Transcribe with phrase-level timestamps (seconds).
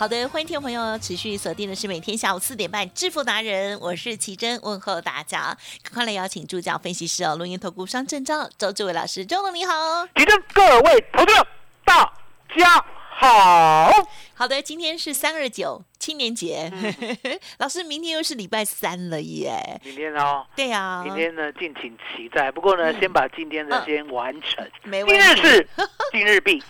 [0.00, 11.46] 好的，欢迎听众朋友持续锁定的是每天下午四点半《致富达人》，我是奇珍，问候大家，赶快来邀请助教分析师哦，录音投顾商证照周志伟老师，周总你好，奇珍各位投资者
[11.84, 12.10] 大
[12.56, 12.82] 家
[13.18, 13.92] 好，
[14.32, 15.84] 好的，今天是三二九。
[16.00, 16.72] 青年节，
[17.60, 19.78] 老师，明天又是礼拜三了耶！
[19.84, 22.50] 明天哦，对呀，明天呢，敬请期待。
[22.50, 24.66] 不过呢，先把今天的先完成。
[24.84, 25.68] 没今日事，
[26.10, 26.62] 今日毕。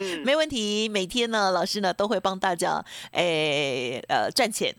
[0.00, 0.88] 嗯，没问题。
[0.88, 4.74] 每天呢，老师呢都会帮大家，诶，呃，赚钱。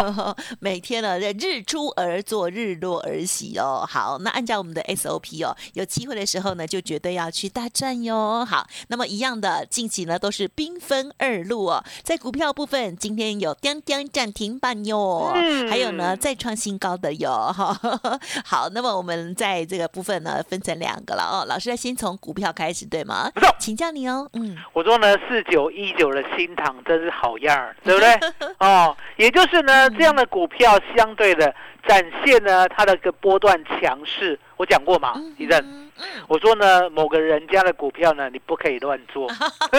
[0.60, 3.82] 每天呢，日出而作，日落而息哦。
[3.88, 8.44] 好，那按照我们的 SOP 哦，有机会的时候呢，就绝对要去大赚哟。
[8.44, 11.82] 好，那么一样的，近期呢都是兵分二路哦。
[12.02, 13.37] 在股票部分，今天。
[13.40, 17.76] 有叮叮涨停板哟，嗯还有呢再创新高的哟哈。
[18.44, 21.44] 好，那么我们在这个部分呢分成两个了哦。
[21.48, 23.30] 老师要先从股票开始对吗？
[23.58, 24.28] 请教你哦。
[24.34, 28.48] 嗯，我说呢四九一九的新塘真是好样儿， 对不对？
[28.58, 31.54] 哦，也就是呢这样的股票相对的
[31.86, 35.87] 展现呢它的个波段强势，我讲过嘛，李正。
[36.28, 39.28] 我说呢，某个人家的股票呢，你不可以乱做。
[39.70, 39.78] 可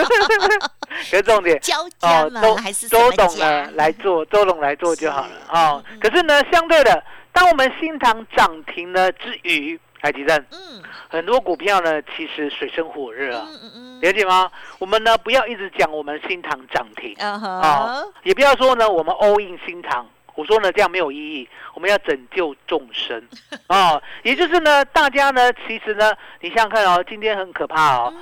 [1.04, 1.60] 是重点
[2.02, 2.30] 哦，
[2.90, 5.84] 周周董呢来做， 周董来做就好了哦。
[6.00, 13.48] 可是呢，相对的，当我们新塘涨停呢之余，海吉正，嗯，很多股票呢其实水深火热啊，
[14.02, 14.50] 了解吗？
[14.80, 20.06] 我们呢不要一直讲我们新塘涨停啊，也不要说呢我们 all in 新塘。
[20.40, 21.50] 我说呢，这样没有意义。
[21.74, 23.22] 我们要拯救众生
[23.68, 28.14] 啊， 也就是呢，大家呢，其实呢，你想想看哦，今天很可怕哦。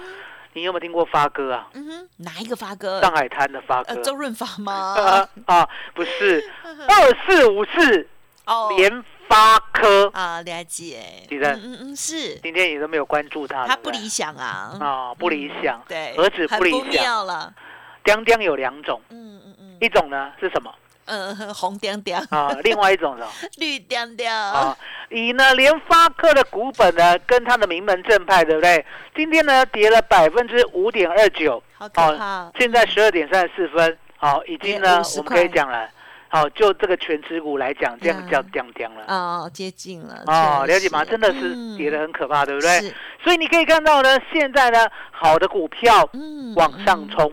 [0.53, 1.67] 你有没有听过发哥啊？
[1.73, 2.99] 嗯哼，哪一个发哥？
[3.01, 5.27] 上海滩的发哥，周润发吗？
[5.45, 6.43] 啊， 不是，
[6.89, 8.07] 二四五四
[8.45, 11.03] 哦，联发科啊，了解。
[11.29, 12.35] 记得，嗯嗯是。
[12.37, 14.75] 今天你都没有关注他，他不理想啊。
[14.79, 15.79] 啊，不理想。
[15.87, 17.53] 对，儿子不理想了。
[18.41, 20.73] 有两种，嗯嗯嗯，一种呢是什么？
[21.07, 22.19] 嗯，红点点。
[22.29, 24.33] 啊，另外一种呢， 绿点点。
[24.33, 24.77] 啊。
[25.09, 28.85] 以呢联发科的股本呢，跟它的名门正派，对不对？
[29.15, 35.89] 今天呢跌了百分之五点二九，好，现在十二点三十四分，好，已经呢我们可以讲了，
[36.27, 41.05] 好，就这个全持股来讲，这样叫掉掉了，哦，接近了，哦，了解吗？
[41.05, 42.93] 真的是跌得很可怕，对不对？
[43.23, 46.07] 所以你可以看到呢，现在呢好的股票
[46.57, 47.31] 往上冲，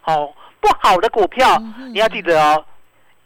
[0.00, 1.60] 好，不好的股票
[1.92, 2.64] 你要记得哦。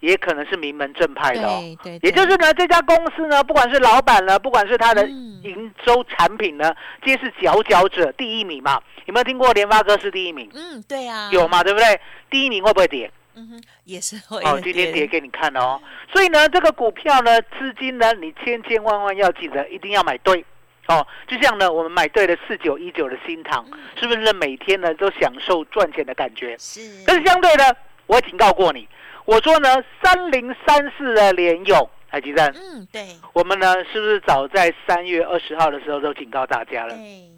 [0.00, 1.43] 也可能是名门正派的，
[1.82, 6.75] 对，也就是呢，这家公司呢，不管是老板呢，不管是他的营收产品呢，
[7.05, 8.81] 皆是佼佼者，第一名嘛。
[9.06, 10.49] 有没有听过联发科是第一名？
[10.55, 12.00] 嗯，对啊，有嘛，对不对？
[12.31, 13.11] 第一名会不会跌？
[13.35, 14.41] 嗯哼，也是会。
[14.43, 15.81] 哦，今天跌给你看哦。
[16.12, 20.44] 所以呢，这个股票呢，资金呢，你千千万万要记得，一定要买对
[20.87, 21.06] 哦。
[21.26, 23.67] 就像呢，我们买对了四九一九的新塘，
[23.99, 26.56] 是不是每天呢都享受赚钱的感觉？
[26.58, 26.81] 是。
[27.06, 27.64] 但是相对呢，
[28.06, 28.88] 我警告过你。
[29.25, 29.69] 我说呢，
[30.02, 36.94] 三零三四的联勇，海基站，嗯，对，我们呢是不是早在三月二十号的时候都警告大家了？
[36.94, 37.31] 对，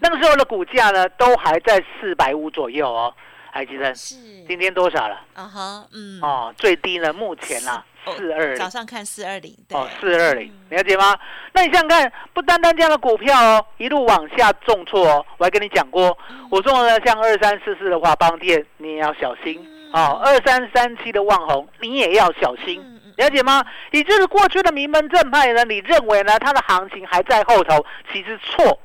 [0.00, 3.14] 那个时候的股价呢，都还在四百五左右哦，
[3.52, 4.16] 海基站，是，
[4.48, 5.20] 今天多少了？
[5.34, 8.56] 啊哈，嗯，哦，最低呢，目前啊，哦四二零。
[8.56, 11.16] 早上看四二零，哦，四二零，了解吗？
[11.52, 15.24] 那你想想看，不单单这样的股票哦，一路往下重挫哦。
[15.36, 16.16] 我还跟你讲过，
[16.50, 20.20] 我说呢，像二三四四的华邦店，你也要小心哦。
[20.24, 22.82] 二三三七的旺宏，你也要小心，
[23.16, 23.64] 了解吗？
[23.90, 28.78] 也就是过去的名门正派呢，你认为呢，它的行情还在后头，其实错，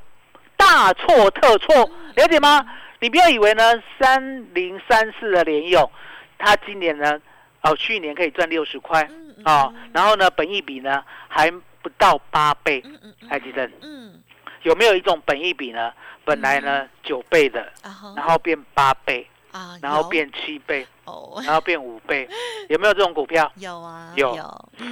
[0.56, 2.66] 大错特错，了解吗？
[3.00, 5.90] 你不要以为呢，三零三四的联用，
[6.38, 7.20] 它今年呢，
[7.62, 9.04] 哦，去年可以赚六十块。
[9.10, 11.52] 嗯嗯啊、然后呢，本益比呢还
[11.82, 12.82] 不到八倍，
[13.28, 14.22] 还记得嗯
[14.62, 15.92] 有没有一种本益比呢？
[16.24, 17.68] 本来呢九倍的，
[18.16, 22.28] 然后变八倍，啊，然后有变七倍，哦，然后变五倍，
[22.70, 23.50] 有没有这种股票？
[23.56, 24.36] 有啊，有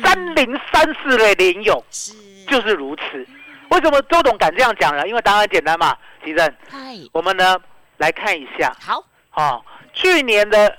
[0.04, 2.14] 三零三四的联勇是
[2.48, 3.28] 就是如此。
[3.72, 5.08] 为什么周董敢这样讲呢？
[5.08, 7.58] 因为答案简单嘛，其正，嗨，我们呢
[7.98, 9.04] 来看一下，好，
[9.34, 9.64] 哦，
[9.94, 10.78] 去年的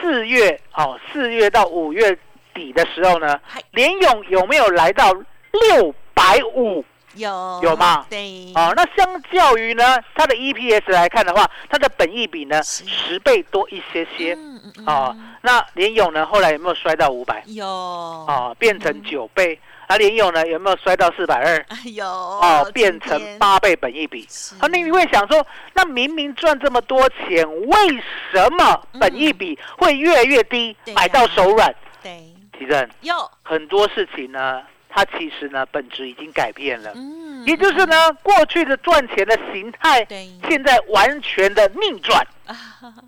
[0.00, 2.16] 四月，哦，四月到五月
[2.54, 6.82] 底的时候呢嗨，联勇有没有来到六百五？
[7.14, 8.06] 有有吗？
[8.08, 14.34] 对，哦，那相较于呢，它的 EPS 来看的话，它的本益比呢十倍多一些些。
[14.34, 14.86] 嗯嗯嗯。
[14.86, 17.42] 哦，那联勇呢，后来有没有摔到五百？
[17.46, 17.66] 有。
[17.66, 19.58] 哦，变成九倍。
[19.86, 21.66] 啊，联勇呢有没有摔到四百二？
[21.92, 24.24] 有哦，变成八倍本益比。
[24.30, 24.54] 是。
[24.56, 31.00] 啊，那你会想说，那明明赚这么多钱，为什么本益比会越来越低，对呀。
[31.00, 31.74] 买到手软？
[32.02, 32.24] 对。
[32.56, 33.14] 其正，有。
[33.42, 40.28] 很多事情呢，它其实呢本质已经改变了，嗯也就是呢，过去的赚钱的形态，对。
[40.48, 42.20] 现在完全的逆转。
[42.46, 42.54] 啊。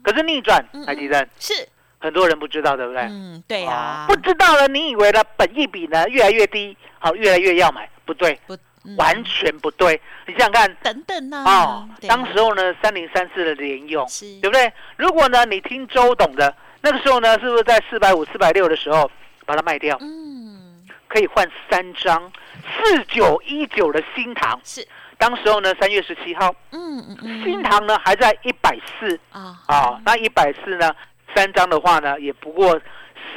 [0.03, 1.69] 可是逆转嗯，海基正，是。
[1.99, 3.03] 很多人不知道，对不对？
[3.03, 8.97] 嗯对哦呀不知道了，你以为呢本益比呢越来越低，好，越来越要买，不对，不嗯。
[8.97, 10.01] 完全不对。
[10.27, 14.25] 你想想看，等等呢哦，当时候呢，三零三四的联用，是。
[14.41, 14.73] 对不对？
[14.97, 19.09] 如果呢，你听周董的，那个时候呢，是不是在四百五、四百六的时候
[19.45, 20.32] 把它卖掉，嗯
[21.13, 22.33] 可以换三张
[22.65, 24.59] 四九一九的新塘？
[24.65, 24.87] 是。
[25.19, 27.45] 当时候呢，三月十七号，嗯嗯嗯。
[27.45, 29.21] 新塘呢还在一百四。
[29.31, 29.59] 啊。
[29.67, 30.91] 啊，那一百四呢，
[31.35, 32.81] 三张的话呢，也不过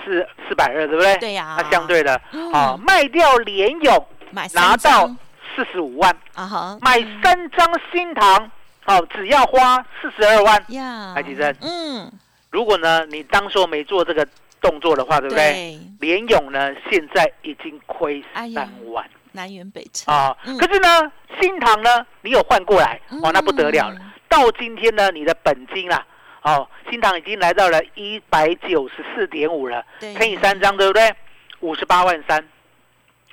[0.04, 1.18] 四四百二，对不对？
[1.18, 1.57] 对呀。
[1.60, 2.51] 那相对的嗯。
[2.54, 5.07] 啊，卖掉联勇买拿到
[5.54, 6.78] 四十五万，啊哈。
[6.81, 8.50] 买三张新塘，
[8.86, 10.63] 哦，只要花四十二万。
[10.69, 11.12] 呀。
[11.13, 12.10] 海基珍嗯。
[12.51, 14.25] 如果呢，你当时候没做这个
[14.65, 15.79] 动作的话，对不对？
[16.00, 20.35] 对联勇呢，现在已经亏三万南辕北辙啊。
[20.45, 24.12] 嗯可是呢，新塘呢，你有换过来，哦，那不得了了嗯。
[24.27, 26.06] 到今天呢，你的本金啊，
[26.41, 31.13] 哦，新塘已经来到了一百九十四点五了，对乘以三张，对不对？
[31.61, 32.44] 五十八万三，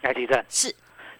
[0.02, 0.74] 来提正，是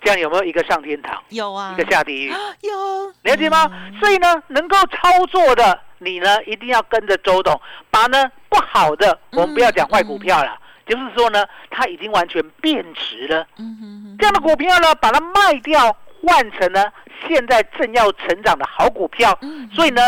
[0.04, 2.32] 这样有没有一个上天堂，有啊一个下地狱？
[2.62, 3.70] 有了解吗？
[3.72, 7.60] 嗯所以呢，能够操作的你呢，一定要跟着周董，
[7.90, 13.46] 把呢不好的，我们不要讲坏股票了，就是说呢，它已经完全变值了。
[13.58, 16.84] 嗯哼哼这样的股票呢，把它卖掉，换成呢
[17.28, 19.38] 现在正要成长的好股票。
[19.42, 20.02] 嗯所以呢，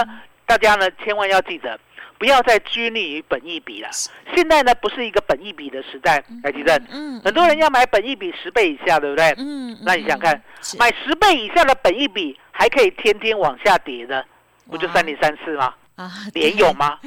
[0.45, 1.79] 大家呢千万要记得，
[2.19, 3.89] 不要再拘泥于本益比了。
[4.35, 6.77] 现在呢不是一个本益比的时代，来吉正。
[6.91, 9.35] 嗯很多人要买本益比十倍以下，对不对？
[9.39, 10.43] 嗯那你想看，
[10.79, 14.25] 买十倍以下的本益比还可以天天往下跌的，
[14.71, 15.75] 不就三零三四吗？
[15.97, 16.99] 啊联勇吗？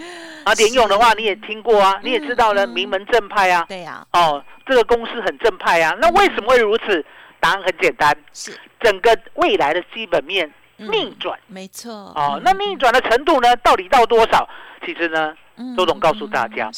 [0.46, 3.66] 啊，联勇的话你也听过啊，你也知道了，嗯名门正派啊。
[3.68, 5.94] 对呀哦，这个公司很正派啊。
[6.00, 7.06] 那为什么会如此？
[7.40, 11.38] 答案很简单，是整个未来的基本面嗯逆转。
[11.48, 11.92] 没错。
[11.92, 14.48] 哦，那逆转的程度呢，到底到多少？
[14.86, 15.34] 其实呢，
[15.76, 16.70] 周董告诉大家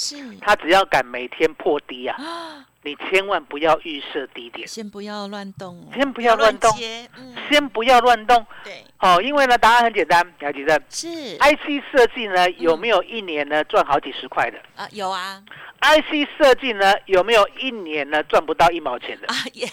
[0.41, 6.71] 他只要敢每天破低啊，啊你千万不要预设低点，先不要乱动哦先不要乱动
[7.17, 8.45] 嗯先不要乱动。
[8.63, 10.81] 对哦，因为呢，答案很简单，了解的。
[10.89, 11.07] 是
[11.37, 15.41] IC 设计呢，有没有一年呢赚好几十块的啊有啊
[15.81, 19.27] ？IC 设计呢，有没有一年呢赚不到一毛钱的？
[19.27, 19.67] 啊也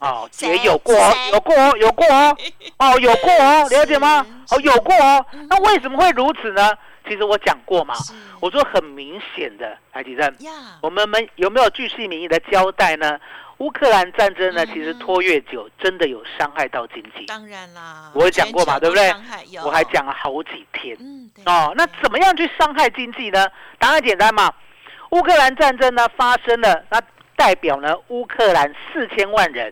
[0.00, 2.36] 哦， 也有过哦，有过哦，有过哦，
[2.78, 4.24] 哦，有过哦，了解吗？
[4.50, 5.46] 哦，有过哦嗯。
[5.50, 6.72] 那为什么会如此呢？
[7.12, 7.94] 其实我讲过嘛，
[8.40, 10.34] 我说很明显的，海底站，
[10.80, 13.20] 我们们有没有据细民意的交代呢？
[13.58, 14.68] 乌克兰战争呢，嗯。
[14.72, 17.26] 其实拖越久，真的有伤害到经济。
[17.26, 19.12] 当然啦我有讲过嘛对不对？
[19.62, 20.96] 我还讲了好几天。
[21.00, 23.46] 嗯哦，那怎么样去伤害经济呢？
[23.78, 24.50] 答案简单嘛，
[25.10, 26.98] 乌克兰战争呢发生了，那
[27.36, 29.70] 代表呢乌克兰四千万人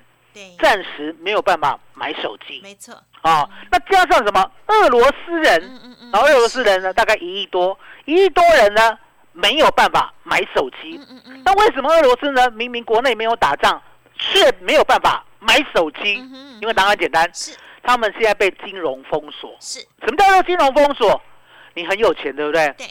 [0.59, 2.61] 暂时没有办法买手机。
[2.63, 5.81] 没错啊、那加上什么俄罗斯人，
[6.13, 8.99] 然后俄罗斯人呢大概一亿多，一亿多人呢
[9.33, 11.01] 没有办法买手机。
[11.45, 12.51] 那为什么俄罗斯呢？
[12.51, 13.81] 明明国内没有打仗，
[14.19, 16.15] 却没有办法买手机？
[16.61, 19.55] 因为答案简单，是他们现在被金融封锁。
[19.61, 21.21] 是什么叫做金融封锁？
[21.75, 22.75] 你很有钱，对不对？
[22.77, 22.87] 对。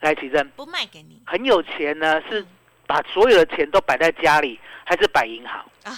[0.00, 1.22] 来，奇珍，不卖给你。
[1.26, 2.44] 很有钱呢，是
[2.90, 5.64] 把所有的钱都摆在家里，还是摆银行？
[5.84, 5.94] 啊，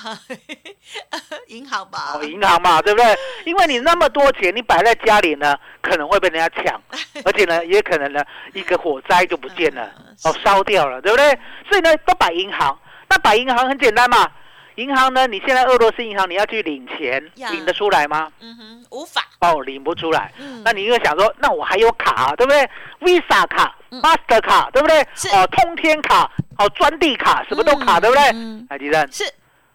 [1.49, 2.13] 银行吧。
[2.17, 3.17] 哦，银行嘛，对不对？
[3.47, 6.79] 因为你那么多钱，你摆在家里呢，可能会被人家抢，
[7.25, 8.23] 而且呢，也可能呢，
[8.53, 9.91] 一个火灾就不见了，
[10.25, 11.27] 哦，烧掉了，对不对？
[11.67, 12.79] 所以呢，都摆银行。
[13.09, 14.31] 那摆银行很简单嘛。
[14.77, 15.27] 银行呢？
[15.27, 18.33] 你现在俄罗斯银行你要去领钱，领得出来吗？
[18.41, 19.23] 嗯哼，无法。
[19.41, 20.33] 哦，领不出来。
[20.39, 20.63] 嗯。
[20.65, 22.67] 那你又想说，那我还有卡，对不对
[23.01, 25.03] ？Visa 卡、Master 卡，对不对？
[25.35, 28.25] 哦，通天卡，哦，专地卡，什么都卡，对不对？
[28.33, 28.67] 嗯。
[28.69, 29.25] 海迪生是。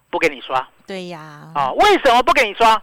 [0.10, 0.68] 不给你刷。
[0.86, 1.50] 对呀。
[1.54, 1.72] 啊？
[1.72, 2.82] 为什么不给你刷？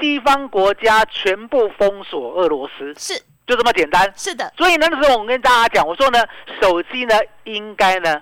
[0.00, 2.94] 西方国家全部封锁俄罗斯。
[2.96, 3.20] 是。
[3.46, 4.12] 就这么简单。
[4.16, 4.52] 是的。
[4.56, 6.18] 所以那时候我跟大家讲，我说呢，
[6.60, 8.20] 手机呢，应该呢。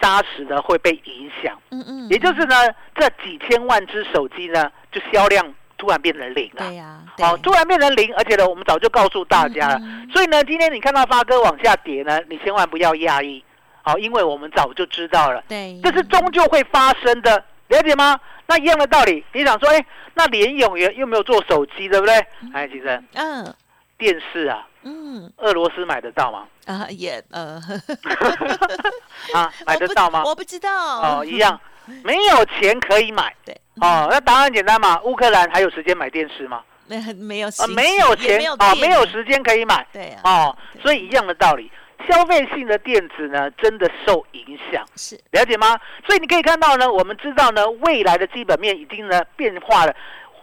[0.00, 2.54] 扎实的会被影响，嗯嗯，也就是呢，
[2.94, 5.44] 这几千万只手机呢，就销量
[5.76, 9.80] 突然变成零了，对呀，哦，突然变成零，而且呢，我们早就告诉大家了，
[10.12, 13.42] 所以呢，今天你看到发哥往下跌呢，你千万不要压抑，
[13.88, 18.20] 好，因为我们早就知道了，对，这是终究会发生的，了解吗？
[18.46, 22.14] 那一样的道理，你想说，哎，那联永元又没有做手机，对不对？
[22.52, 23.54] 哎，其实，嗯，
[23.96, 24.66] 电视啊。
[24.82, 26.46] 嗯，俄罗斯买得到吗？
[26.66, 27.60] 啊，也呃，
[29.34, 30.22] 啊， 买得到吗？
[30.24, 31.58] 我不知道哦，一样，
[32.04, 33.34] 没有钱可以买。
[33.44, 35.00] 对，哦，那答案简单嘛？
[35.02, 36.62] 乌克兰还有时间买电视吗？
[36.86, 39.86] 没，没有，没有钱啊，没有时间可以买。
[39.92, 41.70] 对啊，哦，所以一样的道理，
[42.06, 45.78] 消费性的电子呢，真的受影响，是了解吗？
[46.06, 49.94] 所以你可以看到呢，我们知道呢，未来的基本面已经呢变化了，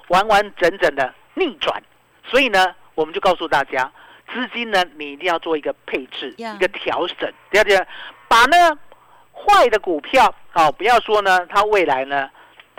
[0.09, 1.81] 完完整整的逆转，
[2.23, 3.91] 所以呢，我们就告诉大家。
[4.33, 7.87] 资金呢，你一定要做一个配置，一个调整，了解？
[8.27, 8.77] 把呢
[9.31, 12.29] 坏的股票哦，不要说呢，它未来呢，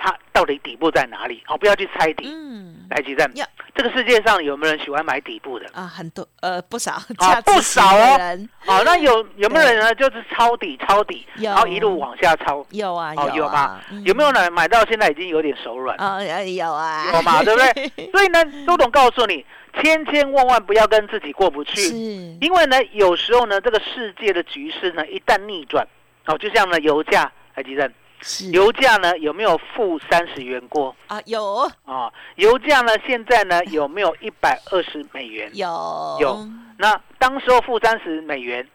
[0.07, 1.43] 它到底底部在哪里？
[1.49, 2.31] 哦，不要去猜底。
[2.33, 3.29] 嗯，来，吉正，
[3.75, 5.67] 这个世界上有没有人喜欢买底部的？
[5.73, 8.39] 啊，很多，呃，不少，啊，不少哦。
[8.65, 9.93] 好，那有 有没有人呢？
[9.97, 12.65] 就是抄底，抄底，然后一路往下抄。
[12.71, 13.81] 有啊，有有吗？
[14.05, 15.97] 有没有人买到现在已经有点手软？
[15.99, 18.09] 啊，有啊，有嘛，对不对？
[18.13, 19.45] 所以呢，周董告诉你。
[19.83, 21.83] 千千万万不要跟自己过不去，
[22.41, 25.87] 因为呢，有时候呢，这个世界的局势呢，一旦逆转，
[26.25, 27.87] 哦，就像呢，油价，海基正，
[28.53, 31.21] 油价呢有没有负三十元过啊？
[31.27, 35.51] 有啊，油价呢现在呢 有没有一百二十美元？
[35.55, 36.49] 有有。
[36.79, 38.67] 那当时候负三十美元，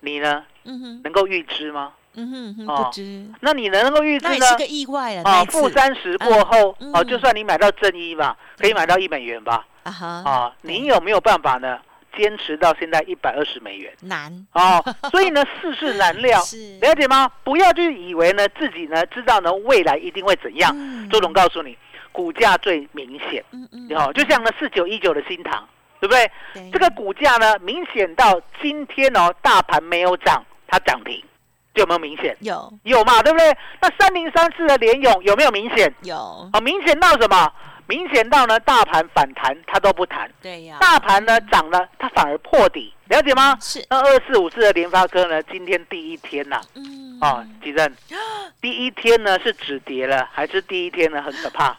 [0.00, 0.44] 你呢？
[0.64, 1.92] 嗯哼，能够预知吗？
[2.14, 3.24] 嗯哼，不知。
[3.40, 4.46] 那你能够预知呢？
[4.46, 5.22] 是个意外了。
[5.22, 9.64] 啊，负三十过后，哦，就算你买到正一吧，可以买到一美元吧？
[9.84, 10.06] 啊哈！
[10.26, 11.78] 啊，你有没有办法呢？
[12.16, 16.38] 坚持到现在一百二十美元难哦， 所以呢世事难料，
[16.80, 17.30] 了解吗？
[17.44, 20.74] 不要去以为呢自己呢知道呢未来一定会怎样。
[21.10, 21.76] 周总告诉你，
[22.12, 25.68] 股价最明显，嗯嗯，哦，就像呢四九一九的新塘，
[26.00, 26.30] 对不对？
[26.72, 31.22] 这个股价呢明显到今天哦，大盘没有涨，它涨停，
[31.74, 32.36] 有没有明显？
[32.40, 33.56] 有有嘛，对不对？
[33.80, 35.92] 那三零三四的联勇有没有明显？
[36.02, 36.16] 有，
[36.52, 37.52] 哦，明显到什么？
[37.90, 40.76] 明显到呢，大盘反弹它都不谈，对呀。
[40.80, 43.58] 大盘呢涨了，它反而破底，了解吗？
[43.60, 43.84] 是。
[43.90, 47.92] 那二四五四的联发科呢，今天第一天呐，嗯，哦，吉正，
[48.62, 51.76] 第一天呢是止跌了，还是第一天呢很可怕？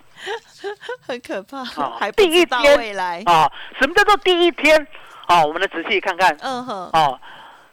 [1.01, 1.63] 很可怕，
[1.97, 3.49] 还第一天未来啊？
[3.79, 4.85] 什么叫做第一天？
[5.29, 7.17] 哦，我们来仔细看看，嗯哼，哦，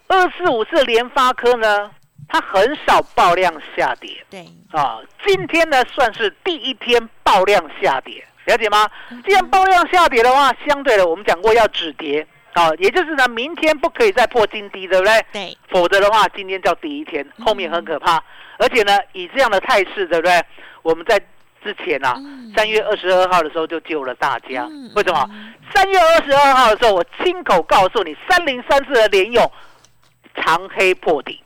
[0.07, 1.91] 二四五四联发科呢？
[2.31, 8.89] 它很少爆量下跌，对啊，今天呢算是第一天爆量下跌，了解吗？
[9.23, 15.25] 既然爆量下跌的话，相对的我们讲过要止跌啊，也就是呢明天不可以再破金低，对不对？
[15.31, 18.21] 对，否则的话今天叫第一天，后面很可怕。
[18.57, 20.41] 而且呢以这样的态势，对不对？
[20.81, 21.19] 我们在
[21.63, 22.15] 之前啊，
[22.55, 25.29] 三月二十二号的时候就救了大家，为什么？
[25.73, 29.51] 三月二十二号的时候，我亲口告诉你，三零三四的联勇
[30.35, 31.39] 长黑破底。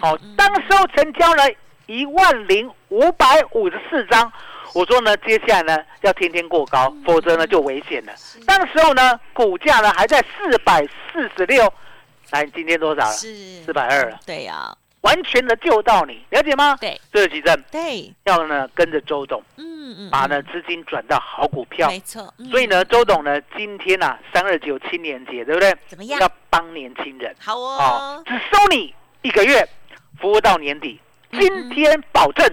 [0.00, 1.42] 好，当时候成交了
[1.86, 4.30] 一万零五百五十四张，
[4.74, 8.12] 我说呢，接下来呢要天天过高，否则呢就危险了。
[8.44, 11.72] 当时候呢，股价呢还在四百四十六，
[12.30, 13.12] 来，今天多少了？
[13.12, 14.18] 四百二了。
[14.26, 16.76] 对呀，完全的救到你，了解吗？
[16.80, 17.64] 对，这是几阵？
[17.70, 22.34] 对，要呢跟着周董，嗯嗯，把呢资金转到好股票，没错。
[22.50, 25.72] 所以呢，周董呢今天呢三二九青年节，对不对？
[25.86, 26.20] 怎么样？
[26.20, 29.66] 要帮年轻人，好哦，只收你一个月。
[30.20, 31.00] 服务到年底，
[31.32, 32.48] 今天保证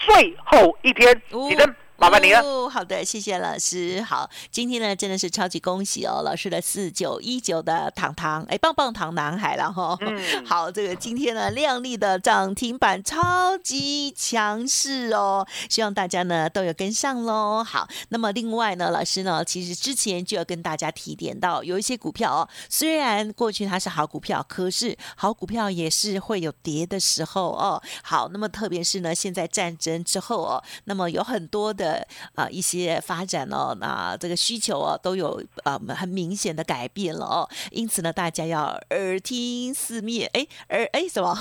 [0.00, 2.40] 最后一天，你的麻烦你了。
[2.40, 4.00] 哦，好的，谢谢老师。
[4.00, 9.98] 好，今天呢真的是超级恭喜哦，老师的四九一九的糖糖，哎，棒棒糖男孩了哈。
[10.00, 17.62] 嗯，好，这个今天呢亮丽的涨停板，超级强势哦，希望大家呢都有跟上喽。
[17.62, 27.82] 好，那么另外呢，老师呢其实之前就要跟大家提点到，有一些股票哦，虽然过去它是好股票，可是好股票也是会有跌的时候哦。
[28.02, 31.89] 好，那么特别是呢，现在战争之后哦，那么有很多的。
[32.34, 41.36] 啊，一些发展哦，那这个需求哦，都有啊很明显的改变了哦，因此呢，大家要耳听四面，哎，耳哎什么？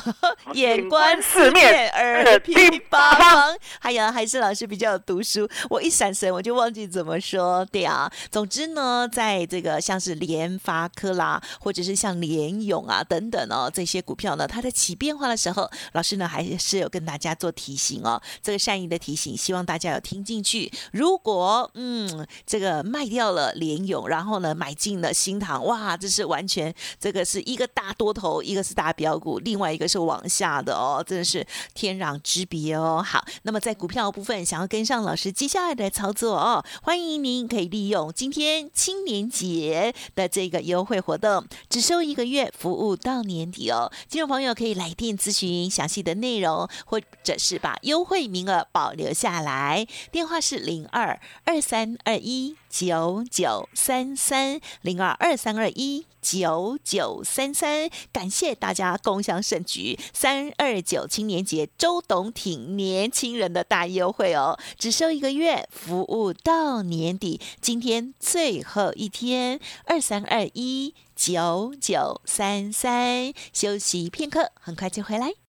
[0.53, 2.55] 眼观四面，耳听
[2.89, 3.57] 八方。
[3.79, 8.11] 哎呀，还是老师比较有读书，我一闪神我就忘记怎么说，对啊。
[8.31, 20.71] 总之呢，在这个像是联发科啦，或者是像联勇啊等等哦，这些股票呢，它在起变化的时候，老师呢还是有跟大家做提醒哦，这个善意的提醒，希望大家有听进去。
[20.91, 33.03] 如果嗯，这个卖掉了联勇，然后呢买进了新塘，哇，这是完全这个是一个大多头，一个是大标股，另外一个是往下的哦，真的是天壤之别哦。
[33.05, 43.91] 好，那么在股票部分，想要跟上老师接下来的操作哦，欢迎您可以利用今天青年节的这个优惠活动，只收一个月，服务到年底哦。
[44.09, 50.28] 听众朋友可以来电咨询详细的内容，或者是把优惠名额保留下来，电话。
[50.29, 75.48] 话是零二二三二一九九三三零二二三二一九九三三，感谢大家共享盛举三二九青年节周董挺年轻人的大优惠哦，只收一个月，服务到年底，今天最后一天，二三二一九九三三，休息片刻，很快就回来。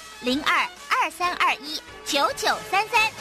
[0.23, 0.69] 零二。
[1.03, 3.11] 二三二一九九三三，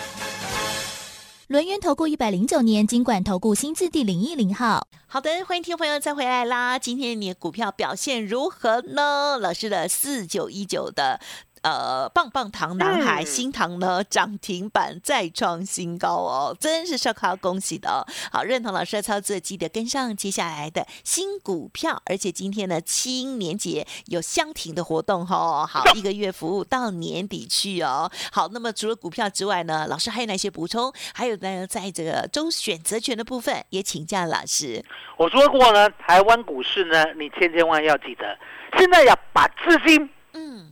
[1.46, 4.86] 轮源投顾一百零九年金管投顾新字第零一零号。
[5.06, 6.78] 好的，欢迎听众朋友再回来啦！
[6.78, 9.38] 今天你的股票表现如何呢？
[9.38, 11.18] 老师的四九一九的。
[11.62, 18.00] 呃，棒棒糖男孩新糖呢涨停板再创新高哦，真是烧烤恭喜的哦。
[18.32, 25.68] 好，认同老师的操作，记得跟上接下来的新股票，而且今天呢青年节有相挺的活动哦。
[25.68, 28.10] 好，一个月服务到年底去哦。
[28.32, 30.90] 好，那么除了股票之外呢，老师还有哪些补充？
[31.12, 34.82] 还有呢，在这个周选择权的部分也请教老师。
[35.18, 38.38] 我说过呢，台湾股市呢，你千千万要记得，
[38.78, 40.69] 现在要把资金嗯。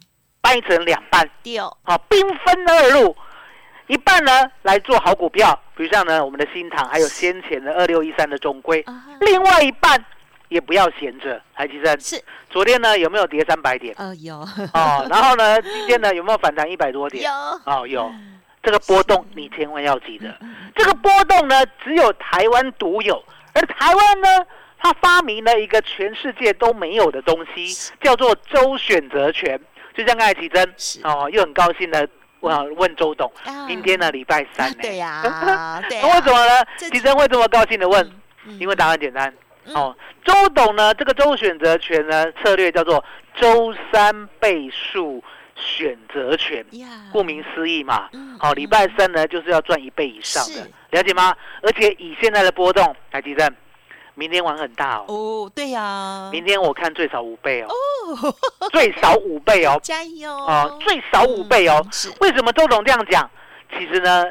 [0.49, 1.29] 掰成两半，
[1.83, 3.15] 好，兵分二路，
[3.87, 8.83] 一半呢来做好股票，比如像呢我们的新塘，还有先前的二六一三的中规，
[9.21, 10.03] 另外一半
[10.49, 13.95] 也不要闲着，海基生是，昨天呢有没有跌三百点？
[13.99, 14.39] 呃有，
[14.73, 17.23] 哦，然后呢今天呢有没有反弹一百多点？
[17.25, 17.31] 有，
[17.71, 18.11] 哦有，
[18.63, 20.35] 这个波动你千万要记得，
[20.75, 24.29] 这个波动呢只有台湾独有，而台湾呢
[24.79, 29.61] 它发明了一个全世界都没有的东西，叫做周选择权。
[29.99, 32.09] 就像刚才奇珍哦，又很高兴的
[32.39, 33.29] 问问周董，
[33.67, 34.77] 明天呢礼拜三呢？
[34.81, 36.01] 对呀，对。
[36.01, 36.65] 为什么呢？
[36.79, 38.09] 奇珍会这么高兴的问？
[38.61, 39.35] 因为答案简单
[39.75, 39.93] 哦。
[40.25, 45.21] 周董呢，这个周选择权呢策略叫做周三倍数
[45.57, 46.65] 选择权，
[47.13, 48.09] 顾名思义嘛。
[48.39, 51.35] 好，礼拜三呢就是要赚一倍以上的，了解吗？
[51.61, 53.53] 而且以现在的波动，来奇珍。
[54.19, 55.05] 明天玩很大哦！
[55.07, 57.69] 哦，对呀，明天我看最少五倍哦，
[58.73, 61.87] 最少五倍哦，加油哦，最少五倍哦。
[62.21, 63.31] 为什么周总这样讲？
[63.73, 64.25] 其实呢，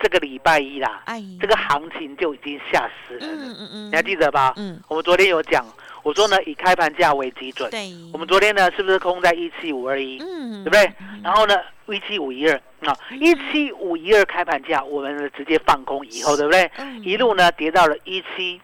[0.00, 1.04] 这个礼拜一啦，
[1.40, 3.20] 这个行情就已经吓死了。
[3.26, 4.52] 嗯嗯嗯，你还记得吧？
[4.56, 5.64] 嗯，我们昨天有讲，
[6.02, 7.70] 我说呢，以开盘价为基准。
[7.70, 10.18] 对，我们昨天呢，是不是空在一七五二一？
[10.20, 10.92] 嗯，对不对？
[11.22, 11.54] 然后呢，
[11.86, 16.68] 一七五一二啊，一七五一二开盘价，我们直接放空以后，对不对？
[17.04, 18.60] 一路呢跌到了一七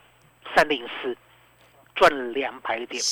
[0.55, 1.17] 三零四，
[1.95, 3.03] 赚了两百点，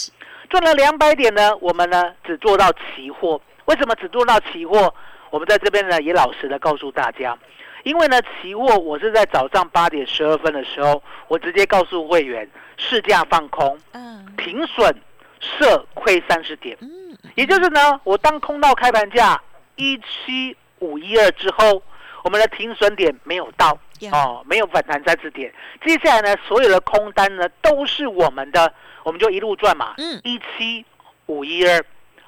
[0.48, 3.40] 赚了两百点呢，我们呢只做到期货。
[3.66, 4.92] 为什么只做到期货？
[5.30, 7.38] 我们在这边呢也老实的告诉大家，
[7.84, 14.94] 因为呢期货我是在早上八点十二分的时候，我直接告诉会员市价放空，嗯，停损
[15.40, 19.40] 设亏三十点，嗯，也就是呢我当空到开盘价
[19.76, 21.82] 一七五一二之后，
[22.24, 23.78] 我们的停损点没有到
[24.10, 25.52] 哦，没有反弹三十点，
[25.84, 28.72] 接下来呢所有的空单呢都是我们的，
[29.04, 30.84] 我们就一路赚嘛，嗯，一七
[31.26, 31.84] 五一二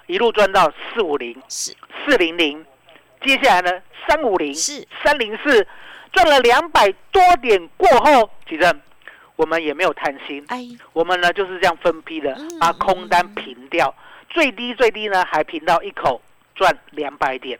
[0.06, 2.64] 一路赚到四五零四四零零。
[3.22, 4.86] 接下来呢，三五零是。
[5.02, 5.66] 三零四，
[6.12, 8.74] 赚了两百多点过后，其实
[9.36, 13.94] 我们也没有贪心，哎，我们呢就是这样分批的把空单平掉，
[14.28, 16.20] 最低最低呢还平到一口
[16.54, 17.58] 赚两百点，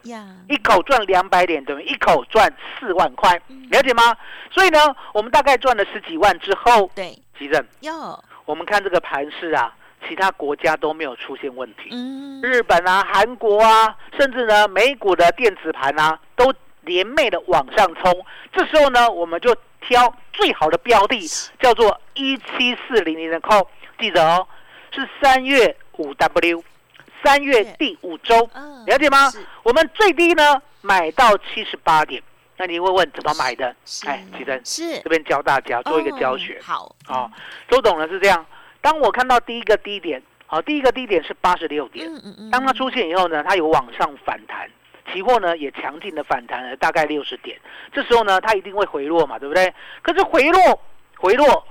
[0.48, 4.16] 一口赚两百点等于一口赚四万块，了解吗？
[4.50, 4.78] 所以呢，
[5.12, 9.74] 我们大概赚了十几万之后，对，吉正，哟，我们看这个盘势啊。
[10.06, 16.52] 其他国家都没有出现问题，嗯，日本啊、韩国啊，甚至呢美股的电子盘啊，都
[16.82, 18.26] 连袂的往上冲。
[18.52, 21.26] 这时候呢，我们就挑最好的标的，
[21.58, 23.66] 叫做一七四零零的 call，
[23.98, 24.46] 记得哦，
[24.90, 26.62] 是三月五 W，
[27.24, 28.38] 三月第五周，
[28.84, 29.32] 了解吗？
[29.62, 32.22] 我们最低呢买到七十八点，
[32.58, 33.74] 那你会问怎么买的？
[34.06, 36.60] 哎，其实是这边教大家做一个教学。
[36.62, 37.30] 好，啊，
[37.66, 38.44] 周董呢是这样。
[38.82, 42.06] 当我看到第一个低点，好，第一个低点是八十六点。
[42.06, 42.50] 嗯嗯嗯。
[42.50, 44.68] 当它出现以后呢，它有往上反弹，
[45.10, 47.58] 期货呢也强劲的反弹了大概六十点。
[47.90, 49.72] 这时候呢，它一定会回落嘛，对不对？
[50.02, 50.78] 可是回落，
[51.16, 51.66] 回落，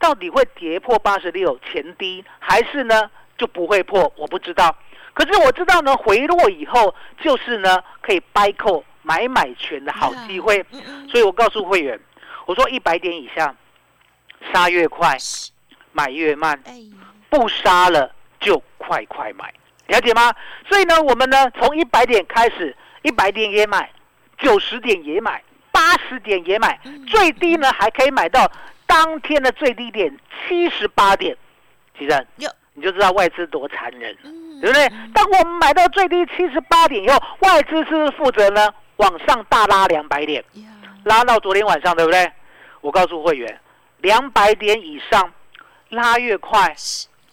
[0.00, 4.12] 到底会跌破八十六前低，还是呢就不会破？
[4.16, 4.76] 我不知道。
[5.16, 10.62] 可是我知道呢，回落以后就是呢可以 buy call 买买权的好机会。
[11.10, 11.98] 所以我告诉会员，
[12.44, 13.54] 我说一百点以下
[14.52, 15.16] 杀越快。
[15.92, 16.62] 买越慢，
[17.30, 19.50] 不杀了就快快买，
[19.86, 20.30] 了解吗？
[20.68, 23.90] 所以呢，我们呢从一百点开始，一百点也买，
[24.36, 28.52] 九十点也买，八十点也买，最低呢还可以买到
[28.84, 30.14] 当天的最低点
[30.46, 31.34] 七十八点。
[31.98, 32.26] 其实，
[32.76, 34.16] 你就知道外资多残忍，
[34.60, 34.88] 对不对？
[35.12, 40.44] 当我们买到最低七十八点以后，外资是负责呢往上大拉两百点，
[41.02, 42.30] 拉到昨天晚上，对不对？
[42.80, 43.60] 我告诉会员，
[43.98, 45.32] 两百点以上。
[45.90, 46.74] 拉越快，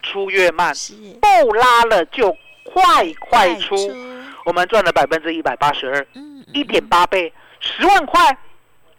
[0.04, 0.72] 出越慢，
[1.20, 3.76] 不拉了就快快出。
[4.46, 6.06] 我们赚了百分之一百八十二，
[6.54, 8.38] 一点八倍，十万块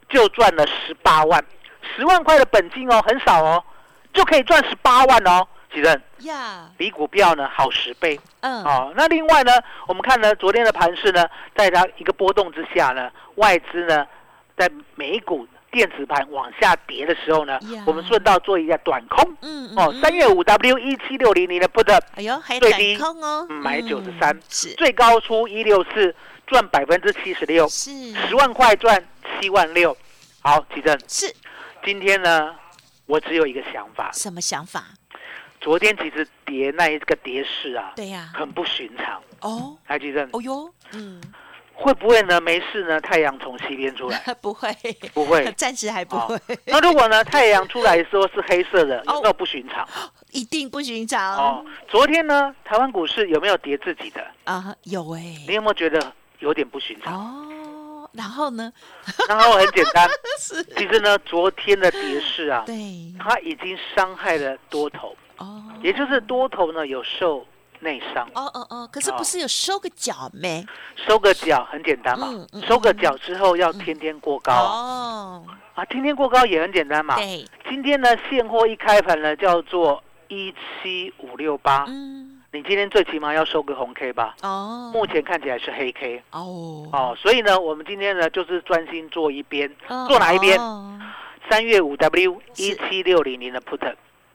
[0.08, 1.40] 就赚了十八万，
[1.94, 3.62] 十万块的本金哦，很少哦，
[4.12, 6.02] 就可以赚十八万哦，几人？
[6.20, 8.18] 呀，比股票呢好十倍。
[8.40, 9.52] 嗯，哦，那另外呢，
[9.86, 14.06] 我们看呢，昨天的盘势呢，在它一个波动之下呢，外资呢，
[14.56, 15.46] 在美股。
[15.74, 19.36] 电子盘往下跌的时候呢，我们顺道做一下短空。
[19.40, 26.14] 嗯哦，三月五 W 一七六零零的 put，哎呦，还最低空哦，买九十三，是最高出一六四，
[26.46, 29.04] 赚百分之七十六，是十万块赚
[29.40, 29.96] 七万六。
[30.42, 31.34] 好，奇正是
[31.84, 32.54] 今天呢，
[33.06, 34.84] 我只有一个想法，什么想法？
[35.64, 39.74] 昨天其实跌那一个跌势啊，对呀，很不寻常哦。
[39.82, 41.18] 还奇正，哦哟，嗯。
[41.72, 42.38] 会不会呢？
[42.42, 44.18] 没事呢，太阳从西边出来？
[44.42, 44.70] 不会，
[45.14, 46.38] 不会， 暂时还不会。
[46.66, 49.88] 那如果呢，太阳出来的时候是黑色的，有没有不寻常？
[50.32, 51.34] 一定不寻常。
[51.34, 54.22] 哦，昨天呢，台湾股市有没有跌自己的？
[54.44, 55.20] 啊，有哎。
[55.48, 57.14] 你有没有觉得有点不寻常？
[57.18, 58.70] 哦，然后呢？
[59.28, 60.06] 然后很简单，
[60.76, 62.74] 其实呢，昨天的跌势啊，对，
[63.18, 65.16] 它已经伤害了多头。
[65.38, 67.46] 哦，也就是多头呢有受。
[67.80, 68.26] 内伤。
[68.34, 70.64] 哦哦哦，可是不是有收个脚没？
[70.96, 72.26] 收个脚很简单嘛，
[72.66, 74.54] 收个脚之后要天天过高。
[74.54, 75.44] 哦。
[75.74, 77.16] 啊，天天过高也很简单嘛。
[77.16, 84.34] 对，今天呢现货一开盘呢叫做一七五六八，嗯，你今天最起码要收个红 K 吧？
[84.40, 86.88] 哦，目前看起来是黑 K 哦。
[86.90, 89.70] 哦，所以呢我们今天呢就是专心做一边，
[90.08, 90.58] 做哪一边？
[91.50, 93.94] 三月五 W 一七六零零的 put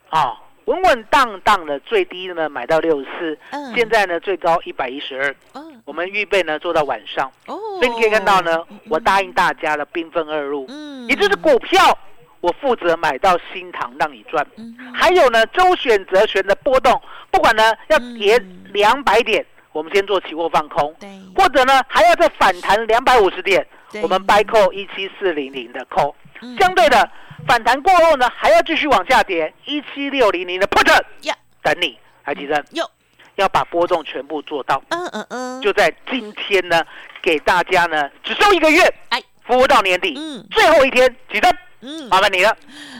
[0.09, 0.37] 啊。
[0.65, 3.39] 稳稳当当的，最低呢买到六十四，
[3.75, 5.35] 现在呢最高一百一十二。
[5.85, 11.07] 我们预备呢做到晚上，所以你可以看到呢，我答应大家了，兵分二路，嗯。
[11.07, 11.97] 也就是股票
[12.39, 14.45] 我负责买到新塘让你赚，
[14.93, 18.39] 还有呢周选择权的波动，不管呢要跌
[18.71, 20.95] 两百点，我们先做期货放空，
[21.35, 23.65] 或者呢还要再反弹两百五十点，
[24.03, 26.13] 我们 buy call 一七四零零的 call，
[26.59, 27.09] 相对的。
[27.47, 30.87] 反弹过后呢，还要继续往下跌，一七六零零的 put
[31.21, 32.63] 呀，等你，还记得？
[32.71, 32.87] 有，
[33.35, 34.81] 要把波动全部做到。
[34.89, 36.85] 嗯嗯嗯，就在今天呢，
[37.21, 40.45] 给大家呢只剩一个月，哎，服务到年底，嗯。
[40.51, 42.55] 最后一天，举证，嗯，麻烦你了。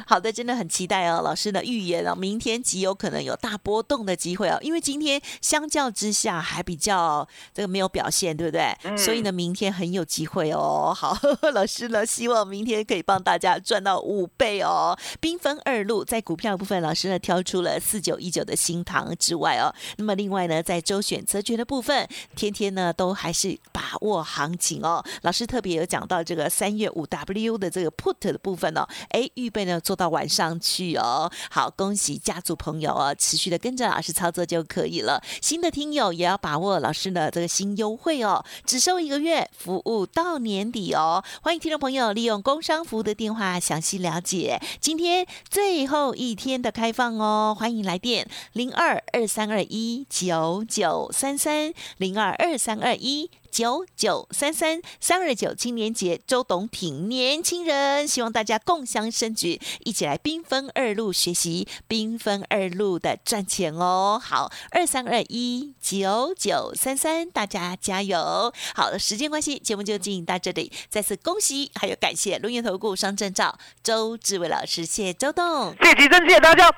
[0.07, 8.75] 好的，真的很期待哦，老师的预言哦，明天极有可能有大波动的机会哦，因为今天相较之下还比较这个没有表现，对不对？
[8.83, 10.93] 嗯所以呢，明天很有机会哦。
[10.95, 11.17] 好，
[11.53, 14.97] 老师呢，希望明天可以帮大家赚到五倍哦。
[15.19, 25.03] 兵分二路在股票部分，老师呢挑出了四九一九的新塘之外哦，那么另外呢，在周选择权的部分，天天呢都还是把握行情哦。
[25.21, 31.31] 老师特别有讲到这个三月五 W 的这个 put 的部分哦，哎，预备呢做到晚上去哦。
[31.49, 35.21] 好，恭喜家族朋友哦，持续的跟着老师操作就可以了。
[35.41, 41.23] 新的听友也要把握老师的这个新优惠哦，只收一个月，服务到年底哦。
[41.41, 44.59] 欢迎听众朋友利用工商服务的电话详细了解。
[44.79, 53.29] 今天最后一天的开放哦，欢迎来电零二二三二一九九三三零二二三二一。
[53.51, 64.21] 九九三三三二九青年节，周董挺年轻人，希望大家共襄盛举，一起来缤纷二路学习缤纷二路的赚钱哦。
[64.23, 68.53] 好，二三二一九九三三，大家加油！
[68.75, 75.75] 好的，时间关系，节目就进行到这里，再次恭喜，还有感谢龙源投顾双证照周志伟老师，谢谢周董。
[75.81, 76.69] 谢谢吉珍，谢谢大家，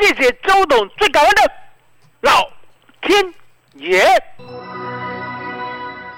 [0.00, 1.52] 谢谢周董，最感恩的
[2.22, 2.50] 老
[3.02, 3.32] 天
[3.74, 4.89] 爷。